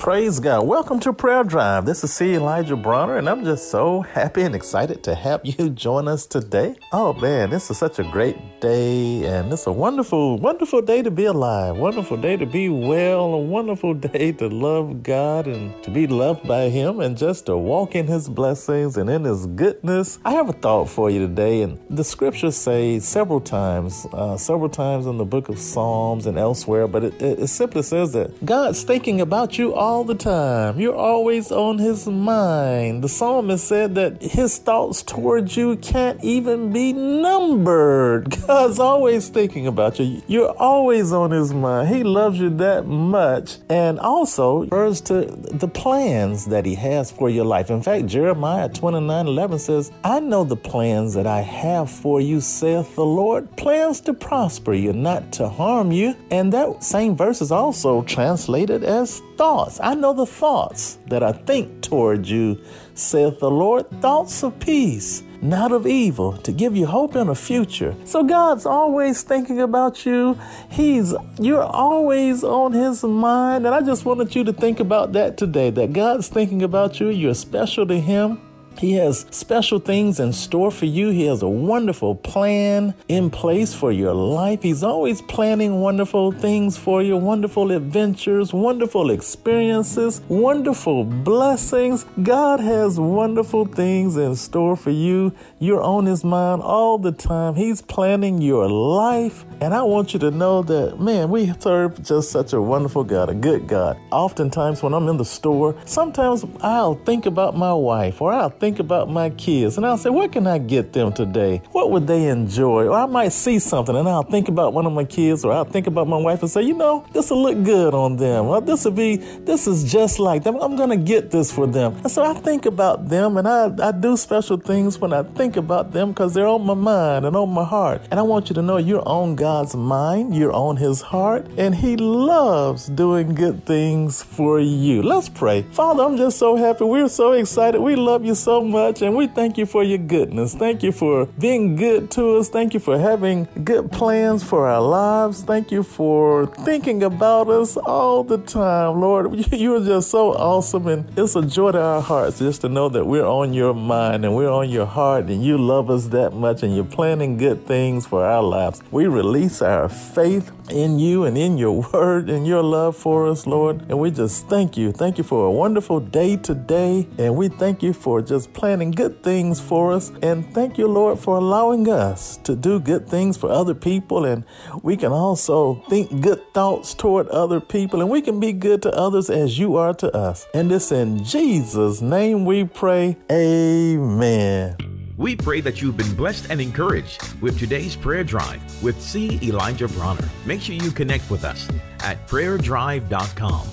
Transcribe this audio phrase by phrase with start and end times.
[0.00, 0.66] Praise God.
[0.66, 1.84] Welcome to Prayer Drive.
[1.84, 2.32] This is C.
[2.32, 6.76] Elijah Bronner, and I'm just so happy and excited to have you join us today.
[6.90, 11.10] Oh man, this is such a great day, and it's a wonderful, wonderful day to
[11.10, 15.90] be alive, wonderful day to be well, a wonderful day to love God and to
[15.90, 20.18] be loved by Him, and just to walk in His blessings and in His goodness.
[20.24, 24.70] I have a thought for you today, and the scriptures say several times, uh, several
[24.70, 28.46] times in the book of Psalms and elsewhere, but it, it, it simply says that
[28.46, 30.78] God's thinking about you all all the time.
[30.78, 33.02] You're always on his mind.
[33.02, 38.30] The psalmist said that his thoughts towards you can't even be numbered.
[38.46, 40.22] God's always thinking about you.
[40.28, 41.88] You're always on his mind.
[41.88, 43.58] He loves you that much.
[43.68, 47.68] And also refers to the plans that he has for your life.
[47.68, 52.40] In fact, Jeremiah 29 11 says, I know the plans that I have for you,
[52.40, 56.14] saith the Lord, plans to prosper you, not to harm you.
[56.30, 59.79] And that same verse is also translated as thoughts.
[59.82, 62.58] I know the thoughts that I think toward you,
[62.94, 67.34] saith the Lord, thoughts of peace, not of evil, to give you hope in a
[67.34, 67.94] future.
[68.04, 70.38] So God's always thinking about you.
[70.70, 73.66] He's you're always on his mind.
[73.66, 77.08] And I just wanted you to think about that today, that God's thinking about you.
[77.08, 78.40] You're special to him.
[78.80, 81.10] He has special things in store for you.
[81.10, 84.62] He has a wonderful plan in place for your life.
[84.62, 92.06] He's always planning wonderful things for you, wonderful adventures, wonderful experiences, wonderful blessings.
[92.22, 95.34] God has wonderful things in store for you.
[95.58, 97.56] You're on His mind all the time.
[97.56, 99.44] He's planning your life.
[99.60, 103.28] And I want you to know that, man, we serve just such a wonderful God,
[103.28, 103.98] a good God.
[104.10, 108.69] Oftentimes, when I'm in the store, sometimes I'll think about my wife or I'll think
[108.78, 111.62] about my kids and I'll say, what can I get them today?
[111.72, 112.86] What would they enjoy?
[112.86, 115.64] Or I might see something and I'll think about one of my kids or I'll
[115.64, 118.46] think about my wife and say, you know, this will look good on them.
[118.46, 120.56] Or this will be, this is just like them.
[120.60, 121.96] I'm going to get this for them.
[121.96, 125.56] And so I think about them and I, I do special things when I think
[125.56, 128.02] about them because they're on my mind and on my heart.
[128.10, 131.74] And I want you to know you're on God's mind, you're on His heart, and
[131.74, 135.02] He loves doing good things for you.
[135.02, 135.62] Let's pray.
[135.72, 136.84] Father, I'm just so happy.
[136.84, 137.80] We're so excited.
[137.80, 140.54] We love you so much and we thank you for your goodness.
[140.54, 142.48] Thank you for being good to us.
[142.48, 145.42] Thank you for having good plans for our lives.
[145.42, 149.46] Thank you for thinking about us all the time, Lord.
[149.60, 152.88] You are just so awesome and it's a joy to our hearts just to know
[152.88, 156.32] that we're on your mind and we're on your heart and you love us that
[156.32, 158.82] much and you're planning good things for our lives.
[158.90, 163.46] We release our faith in you and in your word and your love for us,
[163.46, 163.82] Lord.
[163.88, 164.92] And we just thank you.
[164.92, 167.06] Thank you for a wonderful day today.
[167.18, 170.12] And we thank you for just planning good things for us.
[170.22, 174.24] And thank you, Lord, for allowing us to do good things for other people.
[174.24, 174.44] And
[174.82, 178.00] we can also think good thoughts toward other people.
[178.00, 180.46] And we can be good to others as you are to us.
[180.54, 183.16] And it's in Jesus' name we pray.
[183.30, 184.76] Amen.
[185.20, 189.38] We pray that you've been blessed and encouraged with today's prayer drive with C.
[189.42, 190.26] Elijah Bronner.
[190.46, 191.68] Make sure you connect with us
[192.02, 193.68] at prayerdrive.com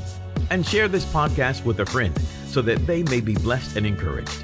[0.49, 4.43] and share this podcast with a friend so that they may be blessed and encouraged.